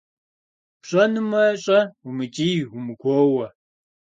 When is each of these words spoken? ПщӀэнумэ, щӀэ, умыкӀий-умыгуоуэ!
ПщӀэнумэ, 0.81 1.43
щӀэ, 1.63 1.79
умыкӀий-умыгуоуэ! 2.07 3.47